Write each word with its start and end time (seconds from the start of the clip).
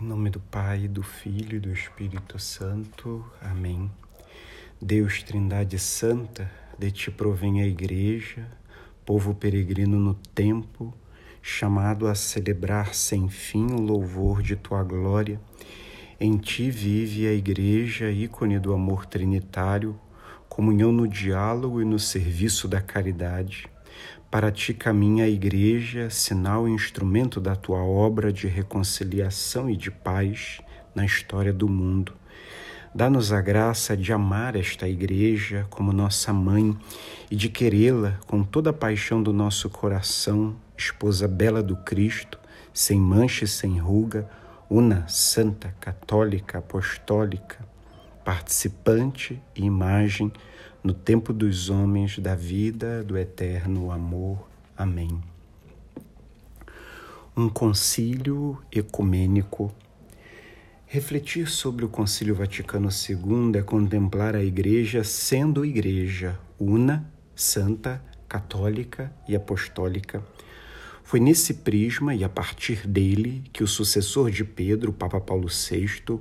Em 0.00 0.06
nome 0.06 0.30
do 0.30 0.40
Pai, 0.40 0.88
do 0.88 1.02
Filho 1.02 1.56
e 1.56 1.60
do 1.60 1.70
Espírito 1.70 2.38
Santo. 2.38 3.22
Amém. 3.38 3.90
Deus, 4.80 5.22
Trindade 5.22 5.78
Santa, 5.78 6.50
de 6.78 6.90
ti 6.90 7.10
provém 7.10 7.60
a 7.60 7.66
Igreja, 7.66 8.48
povo 9.04 9.34
peregrino 9.34 10.00
no 10.00 10.14
tempo, 10.14 10.94
chamado 11.42 12.06
a 12.06 12.14
celebrar 12.14 12.94
sem 12.94 13.28
fim 13.28 13.66
o 13.72 13.78
louvor 13.78 14.40
de 14.40 14.56
tua 14.56 14.82
glória. 14.82 15.38
Em 16.18 16.38
ti 16.38 16.70
vive 16.70 17.26
a 17.26 17.34
Igreja, 17.34 18.10
ícone 18.10 18.58
do 18.58 18.72
amor 18.72 19.04
trinitário, 19.04 20.00
comunhão 20.48 20.92
no 20.92 21.06
diálogo 21.06 21.82
e 21.82 21.84
no 21.84 21.98
serviço 21.98 22.66
da 22.66 22.80
caridade. 22.80 23.68
Para 24.30 24.52
ti 24.52 24.72
caminha 24.72 25.24
a 25.24 25.28
Igreja, 25.28 26.08
sinal 26.08 26.68
e 26.68 26.70
instrumento 26.70 27.40
da 27.40 27.56
tua 27.56 27.82
obra 27.82 28.32
de 28.32 28.46
reconciliação 28.46 29.68
e 29.68 29.76
de 29.76 29.90
paz 29.90 30.60
na 30.94 31.04
história 31.04 31.52
do 31.52 31.68
mundo. 31.68 32.12
Dá-nos 32.94 33.32
a 33.32 33.40
graça 33.40 33.96
de 33.96 34.12
amar 34.12 34.54
esta 34.54 34.88
Igreja 34.88 35.66
como 35.68 35.92
nossa 35.92 36.32
mãe 36.32 36.76
e 37.28 37.34
de 37.34 37.48
querê-la 37.48 38.20
com 38.28 38.44
toda 38.44 38.70
a 38.70 38.72
paixão 38.72 39.20
do 39.20 39.32
nosso 39.32 39.68
coração, 39.68 40.54
esposa 40.78 41.26
bela 41.26 41.60
do 41.60 41.74
Cristo, 41.78 42.38
sem 42.72 43.00
mancha 43.00 43.46
e 43.46 43.48
sem 43.48 43.80
ruga, 43.80 44.30
una, 44.70 45.08
santa, 45.08 45.74
católica, 45.80 46.58
apostólica, 46.58 47.58
participante 48.24 49.42
e 49.56 49.64
imagem 49.64 50.32
no 50.82 50.94
tempo 50.94 51.32
dos 51.32 51.68
homens 51.68 52.18
da 52.18 52.34
vida 52.34 53.04
do 53.04 53.18
eterno 53.18 53.92
amor. 53.92 54.48
Amém. 54.76 55.20
Um 57.36 57.48
concílio 57.50 58.58
ecumênico. 58.72 59.72
Refletir 60.86 61.48
sobre 61.48 61.84
o 61.84 61.88
Concílio 61.88 62.34
Vaticano 62.34 62.88
II 62.88 63.58
é 63.58 63.62
contemplar 63.62 64.34
a 64.34 64.42
Igreja 64.42 65.04
sendo 65.04 65.64
Igreja, 65.64 66.40
una, 66.58 67.08
santa, 67.36 68.02
católica 68.28 69.12
e 69.28 69.36
apostólica. 69.36 70.24
Foi 71.04 71.20
nesse 71.20 71.54
prisma 71.54 72.14
e 72.14 72.24
a 72.24 72.28
partir 72.28 72.86
dele 72.86 73.44
que 73.52 73.62
o 73.62 73.68
sucessor 73.68 74.30
de 74.30 74.44
Pedro, 74.44 74.92
Papa 74.92 75.20
Paulo 75.20 75.48
VI, 75.48 76.18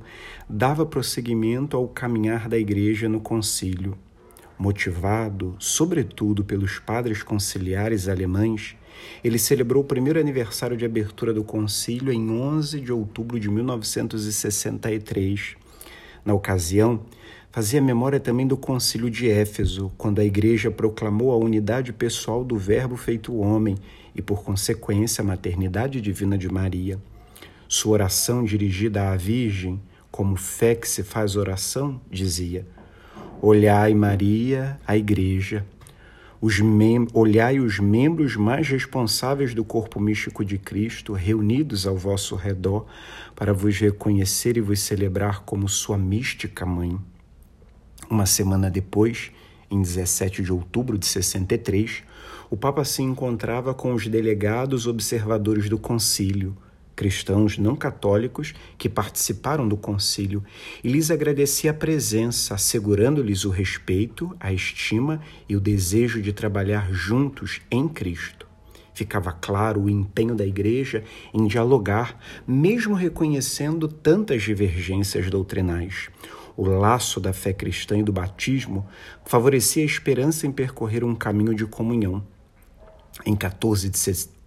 dava 0.47 0.85
prosseguimento 0.85 1.77
ao 1.77 1.87
caminhar 1.87 2.49
da 2.49 2.57
Igreja 2.57 3.07
no 3.07 3.21
concílio 3.21 3.97
Motivado, 4.59 5.55
sobretudo, 5.57 6.43
pelos 6.43 6.77
padres 6.79 7.23
conciliares 7.23 8.09
alemães, 8.09 8.75
ele 9.23 9.39
celebrou 9.39 9.81
o 9.81 9.85
primeiro 9.85 10.19
aniversário 10.19 10.75
de 10.75 10.83
abertura 10.83 11.33
do 11.33 11.45
concílio 11.45 12.11
em 12.11 12.29
11 12.29 12.81
de 12.81 12.91
outubro 12.91 13.39
de 13.39 13.49
1963. 13.49 15.55
Na 16.25 16.33
ocasião, 16.33 17.05
fazia 17.49 17.81
memória 17.81 18.19
também 18.19 18.45
do 18.45 18.57
concílio 18.57 19.09
de 19.09 19.29
Éfeso, 19.29 19.93
quando 19.97 20.19
a 20.19 20.25
igreja 20.25 20.69
proclamou 20.69 21.31
a 21.31 21.37
unidade 21.37 21.93
pessoal 21.93 22.43
do 22.43 22.57
Verbo 22.57 22.97
feito 22.97 23.37
homem 23.37 23.77
e, 24.13 24.21
por 24.21 24.43
consequência, 24.43 25.21
a 25.21 25.25
maternidade 25.25 26.01
divina 26.01 26.37
de 26.37 26.51
Maria. 26.51 26.99
Sua 27.65 27.93
oração 27.93 28.43
dirigida 28.43 29.09
à 29.09 29.15
Virgem, 29.15 29.81
como 30.11 30.35
fé 30.35 30.75
que 30.75 30.89
se 30.89 31.01
faz 31.01 31.37
oração, 31.37 32.01
dizia: 32.11 32.67
Olhai, 33.41 33.93
Maria, 33.93 34.77
a 34.85 34.97
Igreja, 34.97 35.65
os 36.41 36.59
olhai 37.13 37.57
os 37.57 37.79
membros 37.79 38.35
mais 38.35 38.67
responsáveis 38.67 39.53
do 39.53 39.63
corpo 39.63 39.97
místico 39.97 40.43
de 40.43 40.57
Cristo 40.57 41.13
reunidos 41.13 41.87
ao 41.87 41.95
vosso 41.95 42.35
redor 42.35 42.85
para 43.33 43.53
vos 43.53 43.79
reconhecer 43.79 44.57
e 44.57 44.61
vos 44.61 44.81
celebrar 44.81 45.43
como 45.45 45.69
sua 45.69 45.97
mística 45.97 46.65
mãe. 46.65 46.99
Uma 48.09 48.25
semana 48.25 48.69
depois, 48.69 49.31
em 49.71 49.81
17 49.81 50.43
de 50.43 50.51
outubro 50.51 50.97
de 50.97 51.05
63, 51.05 52.03
o 52.49 52.57
Papa 52.57 52.83
se 52.83 53.01
encontrava 53.01 53.73
com 53.73 53.93
os 53.93 54.05
delegados 54.05 54.85
observadores 54.85 55.69
do 55.69 55.79
concílio 55.79 56.57
cristãos 56.99 57.57
não 57.57 57.77
católicos 57.77 58.53
que 58.77 58.89
participaram 58.89 59.65
do 59.65 59.77
concílio 59.77 60.43
e 60.83 60.89
lhes 60.89 61.09
agradecia 61.09 61.71
a 61.71 61.73
presença, 61.73 62.55
assegurando-lhes 62.55 63.45
o 63.45 63.49
respeito, 63.49 64.35
a 64.37 64.51
estima 64.51 65.21
e 65.47 65.55
o 65.55 65.61
desejo 65.61 66.21
de 66.21 66.33
trabalhar 66.33 66.91
juntos 66.91 67.61
em 67.71 67.87
Cristo. 67.87 68.45
Ficava 68.93 69.31
claro 69.31 69.83
o 69.83 69.89
empenho 69.89 70.35
da 70.35 70.45
Igreja 70.45 71.05
em 71.33 71.47
dialogar, 71.47 72.19
mesmo 72.45 72.95
reconhecendo 72.95 73.87
tantas 73.87 74.43
divergências 74.43 75.29
doutrinais. 75.29 76.09
O 76.57 76.65
laço 76.65 77.21
da 77.21 77.31
fé 77.31 77.53
cristã 77.53 77.97
e 77.97 78.03
do 78.03 78.11
batismo 78.11 78.85
favorecia 79.23 79.83
a 79.83 79.85
esperança 79.85 80.45
em 80.45 80.51
percorrer 80.51 81.05
um 81.05 81.15
caminho 81.15 81.55
de 81.55 81.65
comunhão. 81.65 82.21
Em 83.25 83.37
14 83.37 83.89
de 83.89 83.97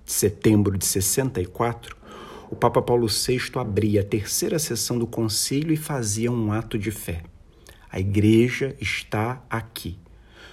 setembro 0.04 0.76
de 0.76 0.84
64, 0.84 2.01
o 2.52 2.54
Papa 2.54 2.82
Paulo 2.82 3.06
VI 3.06 3.40
abria 3.54 4.02
a 4.02 4.04
terceira 4.04 4.58
sessão 4.58 4.98
do 4.98 5.06
concílio 5.06 5.72
e 5.72 5.76
fazia 5.76 6.30
um 6.30 6.52
ato 6.52 6.78
de 6.78 6.90
fé. 6.90 7.22
A 7.90 7.98
igreja 7.98 8.76
está 8.78 9.42
aqui. 9.48 9.98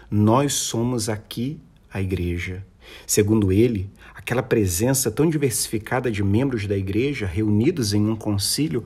Nós 0.10 0.54
somos 0.54 1.10
aqui 1.10 1.60
a 1.92 2.02
igreja. 2.02 2.66
Segundo 3.06 3.52
ele, 3.52 3.90
aquela 4.16 4.42
presença 4.42 5.12
tão 5.12 5.30
diversificada 5.30 6.10
de 6.10 6.24
membros 6.24 6.66
da 6.66 6.78
igreja 6.78 7.26
reunidos 7.26 7.94
em 7.94 8.08
um 8.08 8.16
concílio 8.16 8.86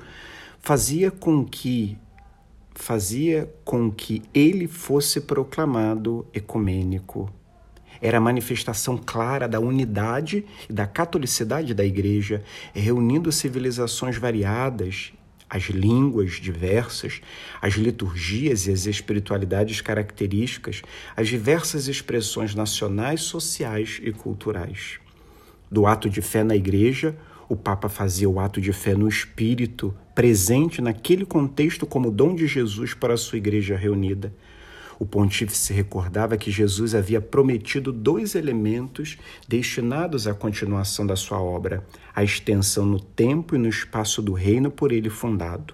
fazia 0.60 1.12
com 1.12 1.46
que 1.46 1.96
fazia 2.74 3.48
com 3.64 3.92
que 3.92 4.24
ele 4.34 4.68
fosse 4.68 5.22
proclamado 5.22 6.26
ecumênico 6.34 7.32
era 8.04 8.18
a 8.18 8.22
manifestação 8.22 8.98
clara 8.98 9.48
da 9.48 9.62
unidade 9.62 10.46
e 10.70 10.74
da 10.74 10.86
catolicidade 10.86 11.74
da 11.74 11.86
Igreja, 11.86 12.44
reunindo 12.74 13.32
civilizações 13.32 14.18
variadas, 14.18 15.14
as 15.50 15.64
línguas 15.70 16.34
diversas, 16.34 17.22
as 17.62 17.76
liturgias 17.76 18.68
e 18.68 18.72
as 18.72 18.88
espiritualidades 18.88 19.80
características, 19.80 20.82
as 21.16 21.30
diversas 21.30 21.88
expressões 21.88 22.54
nacionais, 22.54 23.22
sociais 23.22 24.02
e 24.04 24.12
culturais. 24.12 25.00
Do 25.72 25.86
ato 25.86 26.10
de 26.10 26.22
fé 26.22 26.44
na 26.44 26.58
Igreja, 26.58 27.16
o 27.48 27.56
Papa 27.56 27.88
fazia 27.88 28.30
o 28.30 28.38
ato 28.38 28.60
de 28.60 28.74
fé 28.74 28.96
no 28.96 29.08
Espírito, 29.08 29.96
presente 30.14 30.82
naquele 30.82 31.26
contexto 31.26 31.86
como 31.86 32.12
dom 32.12 32.36
de 32.36 32.48
Jesus 32.48 32.94
para 32.94 33.14
a 33.14 33.18
sua 33.18 33.38
Igreja 33.38 33.78
reunida. 33.78 34.34
O 35.04 35.06
pontífice 35.06 35.74
recordava 35.74 36.38
que 36.38 36.50
Jesus 36.50 36.96
havia 36.96 37.20
prometido 37.20 37.92
dois 37.92 38.36
elementos 38.36 39.18
destinados 39.46 40.28
à 40.28 40.34
continuação 40.34 41.06
da 41.06 41.18
sua 41.18 41.42
obra: 41.42 41.86
a 42.16 42.24
extensão 42.24 42.86
no 42.86 43.02
tempo 43.02 43.54
e 43.54 43.58
no 43.58 43.68
espaço 43.68 44.22
do 44.22 44.32
reino 44.32 44.72
por 44.72 44.94
ele 44.94 45.10
fundado, 45.10 45.74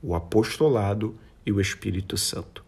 o 0.00 0.14
apostolado 0.14 1.16
e 1.44 1.50
o 1.50 1.60
Espírito 1.60 2.16
Santo. 2.16 2.64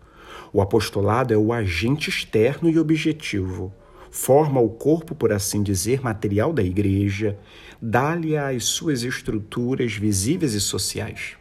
O 0.53 0.60
apostolado 0.60 1.32
é 1.32 1.37
o 1.37 1.53
agente 1.53 2.10
externo 2.10 2.69
e 2.69 2.77
objetivo, 2.77 3.72
forma 4.10 4.60
o 4.60 4.69
corpo, 4.69 5.15
por 5.15 5.32
assim 5.32 5.62
dizer, 5.62 6.03
material 6.03 6.53
da 6.53 6.65
igreja, 6.65 7.38
dá-lhe 7.81 8.37
as 8.37 8.65
suas 8.65 9.04
estruturas 9.04 9.94
visíveis 9.94 10.54
e 10.54 10.60
sociais. 10.60 11.37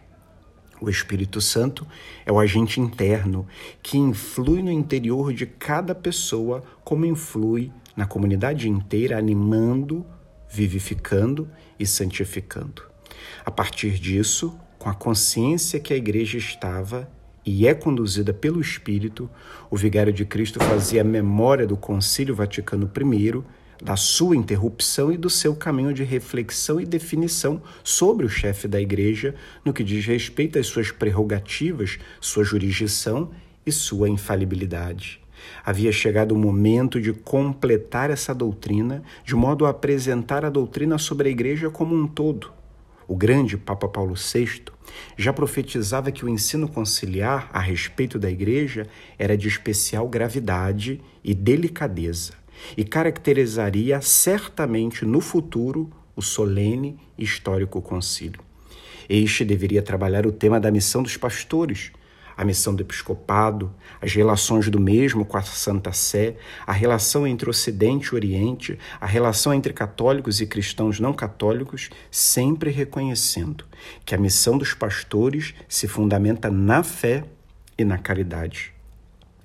O 0.81 0.89
Espírito 0.89 1.41
Santo 1.41 1.85
é 2.25 2.31
o 2.31 2.39
agente 2.39 2.79
interno 2.79 3.45
que 3.83 3.97
influi 3.97 4.63
no 4.63 4.71
interior 4.71 5.33
de 5.33 5.45
cada 5.45 5.93
pessoa, 5.93 6.63
como 6.83 7.05
influi 7.05 7.71
na 7.95 8.05
comunidade 8.05 8.69
inteira, 8.69 9.17
animando, 9.17 10.05
vivificando 10.49 11.49
e 11.77 11.85
santificando. 11.85 12.83
A 13.45 13.51
partir 13.51 13.99
disso, 13.99 14.57
com 14.77 14.89
a 14.89 14.93
consciência 14.93 15.79
que 15.79 15.93
a 15.93 15.97
igreja 15.97 16.37
estava 16.37 17.11
e 17.45 17.67
é 17.67 17.73
conduzida 17.73 18.33
pelo 18.33 18.61
Espírito, 18.61 19.29
o 19.69 19.75
vigário 19.75 20.13
de 20.13 20.23
Cristo 20.23 20.59
fazia 20.59 21.03
memória 21.03 21.67
do 21.67 21.75
Concílio 21.75 22.35
Vaticano 22.35 22.89
I 22.95 23.43
da 23.81 23.95
sua 23.95 24.35
interrupção 24.35 25.11
e 25.11 25.17
do 25.17 25.29
seu 25.29 25.55
caminho 25.55 25.93
de 25.93 26.03
reflexão 26.03 26.79
e 26.79 26.85
definição 26.85 27.61
sobre 27.83 28.25
o 28.25 28.29
chefe 28.29 28.67
da 28.67 28.79
igreja 28.79 29.35
no 29.63 29.73
que 29.73 29.83
diz 29.83 30.05
respeito 30.05 30.59
às 30.59 30.67
suas 30.67 30.91
prerrogativas, 30.91 31.97
sua 32.19 32.43
jurisdição 32.43 33.31
e 33.65 33.71
sua 33.71 34.09
infalibilidade. 34.09 35.21
Havia 35.65 35.91
chegado 35.91 36.33
o 36.33 36.37
momento 36.37 36.99
de 36.99 37.13
completar 37.13 38.09
essa 38.09 38.35
doutrina, 38.35 39.01
de 39.23 39.35
modo 39.35 39.65
a 39.65 39.69
apresentar 39.69 40.43
a 40.43 40.49
doutrina 40.49 40.97
sobre 40.97 41.29
a 41.29 41.31
igreja 41.31 41.69
como 41.69 41.95
um 41.95 42.05
todo. 42.05 42.51
O 43.07 43.15
grande 43.15 43.57
Papa 43.57 43.87
Paulo 43.87 44.13
VI 44.15 44.61
já 45.17 45.31
profetizava 45.31 46.11
que 46.11 46.25
o 46.25 46.29
ensino 46.29 46.67
conciliar 46.67 47.49
a 47.53 47.59
respeito 47.59 48.19
da 48.19 48.29
igreja 48.29 48.85
era 49.17 49.37
de 49.37 49.47
especial 49.47 50.07
gravidade 50.07 51.01
e 51.23 51.33
delicadeza 51.33 52.38
e 52.75 52.83
caracterizaria 52.83 54.01
certamente 54.01 55.05
no 55.05 55.21
futuro 55.21 55.89
o 56.15 56.21
solene 56.21 56.97
e 57.17 57.23
histórico 57.23 57.81
concílio. 57.81 58.41
Este 59.07 59.43
deveria 59.43 59.81
trabalhar 59.81 60.27
o 60.27 60.31
tema 60.31 60.59
da 60.59 60.69
missão 60.69 61.01
dos 61.01 61.17
pastores, 61.17 61.91
a 62.37 62.45
missão 62.45 62.73
do 62.73 62.83
episcopado, 62.83 63.73
as 64.01 64.13
relações 64.13 64.69
do 64.69 64.79
mesmo 64.79 65.25
com 65.25 65.35
a 65.35 65.41
Santa 65.41 65.91
Sé, 65.91 66.37
a 66.65 66.71
relação 66.71 67.27
entre 67.27 67.49
Ocidente 67.49 68.09
e 68.09 68.15
Oriente, 68.15 68.79
a 69.01 69.05
relação 69.05 69.53
entre 69.53 69.73
católicos 69.73 70.39
e 70.39 70.45
cristãos 70.45 70.99
não 70.99 71.11
católicos, 71.11 71.89
sempre 72.09 72.69
reconhecendo 72.69 73.65
que 74.05 74.15
a 74.15 74.17
missão 74.17 74.57
dos 74.57 74.73
pastores 74.73 75.53
se 75.67 75.87
fundamenta 75.87 76.49
na 76.49 76.81
fé 76.81 77.25
e 77.77 77.83
na 77.83 77.97
caridade. 77.97 78.78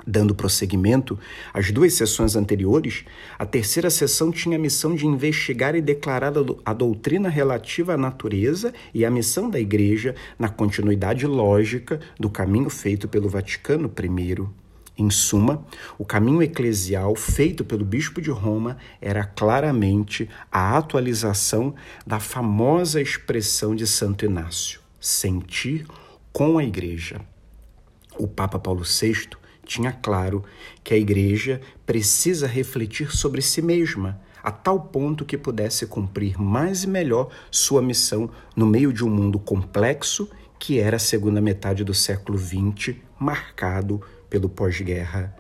Dando 0.07 0.35
prosseguimento 0.35 1.19
às 1.53 1.71
duas 1.71 1.95
sessões 1.95 2.37
anteriores, 2.37 3.05
a 3.39 3.47
terceira 3.47 3.89
sessão 3.89 4.31
tinha 4.31 4.57
a 4.57 4.61
missão 4.61 4.95
de 4.95 5.07
investigar 5.07 5.75
e 5.75 5.81
declarar 5.81 6.33
a 6.65 6.73
doutrina 6.75 7.31
relativa 7.31 7.95
à 7.95 7.97
natureza 7.97 8.75
e 8.93 9.05
à 9.05 9.11
missão 9.11 9.49
da 9.49 9.59
Igreja 9.59 10.15
na 10.39 10.51
continuidade 10.51 11.27
lógica 11.27 12.01
do 12.21 12.29
caminho 12.29 12.69
feito 12.69 13.09
pelo 13.09 13.31
Vaticano 13.31 13.91
I. 13.99 14.65
Em 14.97 15.11
suma, 15.11 15.67
o 15.99 16.05
caminho 16.05 16.43
eclesial 16.43 17.17
feito 17.17 17.65
pelo 17.65 17.85
Bispo 17.85 18.21
de 18.21 18.31
Roma 18.31 18.77
era 19.01 19.25
claramente 19.25 20.29
a 20.53 20.77
atualização 20.77 21.75
da 22.07 22.21
famosa 22.21 23.01
expressão 23.01 23.75
de 23.75 23.87
Santo 23.87 24.25
Inácio: 24.25 24.81
sentir 25.01 25.87
com 26.33 26.59
a 26.59 26.65
Igreja. 26.65 27.21
O 28.17 28.29
Papa 28.29 28.59
Paulo 28.59 28.85
VI 28.85 29.31
tinha 29.65 29.93
claro 29.93 30.45
que 30.83 30.95
a 30.95 30.97
igreja 30.97 31.61
precisa 31.87 32.47
refletir 32.47 33.15
sobre 33.15 33.41
si 33.43 33.63
mesma, 33.63 34.21
a 34.43 34.51
tal 34.51 34.79
ponto 34.79 35.25
que 35.25 35.39
pudesse 35.39 35.87
cumprir 35.87 36.41
mais 36.41 36.85
e 36.85 36.87
melhor 36.87 37.31
sua 37.51 37.81
missão 37.81 38.31
no 38.55 38.67
meio 38.67 38.93
de 38.93 39.05
um 39.05 39.11
mundo 39.11 39.39
complexo 39.39 40.29
que 40.59 40.81
era 40.81 40.97
a 40.97 41.01
segunda 41.01 41.41
metade 41.41 41.85
do 41.85 41.93
século 41.93 42.39
XX, 42.39 42.97
marcado 43.19 44.01
pelo 44.31 44.49
pós-guerra. 44.49 45.37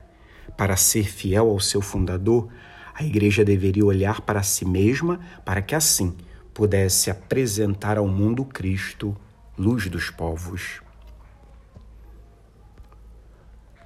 Para 0.57 0.77
ser 0.77 1.05
fiel 1.05 1.49
ao 1.49 1.59
seu 1.61 1.81
fundador, 1.81 2.49
a 2.95 3.03
igreja 3.03 3.45
deveria 3.45 3.85
olhar 3.85 4.21
para 4.21 4.43
si 4.43 4.65
mesma 4.65 5.19
para 5.45 5.63
que 5.63 5.75
assim 5.75 6.15
pudesse 6.53 7.11
apresentar 7.11 7.99
ao 7.99 8.07
mundo 8.07 8.45
Cristo, 8.45 9.17
luz 9.59 9.89
dos 9.89 10.11
povos. 10.11 10.84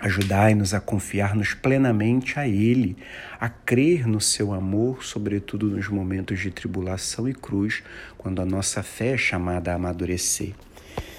Ajudai-nos 0.00 0.74
a 0.74 0.80
confiar-nos 0.80 1.54
plenamente 1.54 2.38
a 2.38 2.46
Ele, 2.46 2.96
a 3.40 3.48
crer 3.48 4.06
no 4.06 4.20
seu 4.20 4.52
amor, 4.52 5.02
sobretudo 5.02 5.66
nos 5.66 5.88
momentos 5.88 6.38
de 6.38 6.52
tribulação 6.52 7.28
e 7.28 7.34
cruz, 7.34 7.82
quando 8.16 8.40
a 8.40 8.44
nossa 8.44 8.80
fé 8.80 9.14
é 9.14 9.16
chamada 9.16 9.72
a 9.72 9.74
amadurecer. 9.74 10.54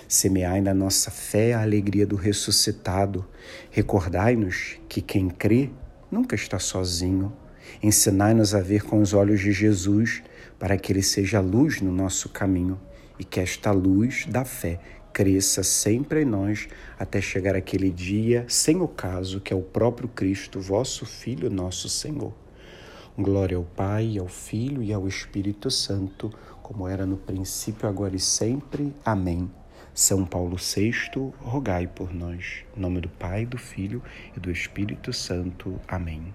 Semeai 0.07 0.61
na 0.61 0.73
nossa 0.73 1.11
fé 1.11 1.53
a 1.53 1.61
alegria 1.61 2.07
do 2.07 2.15
ressuscitado. 2.15 3.27
Recordai-nos 3.69 4.77
que 4.87 5.01
quem 5.01 5.29
crê 5.29 5.69
nunca 6.09 6.33
está 6.33 6.57
sozinho. 6.57 7.33
Ensinai-nos 7.83 8.55
a 8.55 8.61
ver 8.61 8.83
com 8.83 9.01
os 9.01 9.13
olhos 9.13 9.41
de 9.41 9.51
Jesus, 9.51 10.23
para 10.57 10.77
que 10.77 10.93
Ele 10.93 11.03
seja 11.03 11.41
luz 11.41 11.81
no 11.81 11.91
nosso 11.91 12.29
caminho 12.29 12.79
e 13.19 13.25
que 13.25 13.41
esta 13.41 13.71
luz 13.71 14.25
da 14.25 14.45
fé 14.45 14.79
cresça 15.19 15.63
sempre 15.63 16.21
em 16.21 16.25
nós 16.25 16.69
até 16.97 17.19
chegar 17.19 17.53
aquele 17.53 17.91
dia 17.91 18.45
sem 18.47 18.79
o 18.79 18.87
caso 18.87 19.41
que 19.41 19.51
é 19.51 19.55
o 19.55 19.61
próprio 19.61 20.07
Cristo, 20.07 20.61
vosso 20.61 21.05
Filho, 21.05 21.49
nosso 21.49 21.89
Senhor. 21.89 22.31
Glória 23.17 23.57
ao 23.57 23.65
Pai, 23.65 24.17
ao 24.17 24.29
Filho 24.29 24.81
e 24.81 24.93
ao 24.93 25.09
Espírito 25.09 25.69
Santo, 25.69 26.31
como 26.63 26.87
era 26.87 27.05
no 27.05 27.17
princípio, 27.17 27.89
agora 27.89 28.15
e 28.15 28.19
sempre. 28.19 28.95
Amém. 29.03 29.51
São 29.93 30.25
Paulo 30.25 30.55
VI, 30.55 30.93
rogai 31.41 31.85
por 31.85 32.13
nós. 32.13 32.63
Em 32.77 32.79
nome 32.79 33.01
do 33.01 33.09
Pai, 33.09 33.45
do 33.45 33.57
Filho 33.57 34.01
e 34.37 34.39
do 34.39 34.49
Espírito 34.49 35.11
Santo. 35.11 35.81
Amém. 35.85 36.33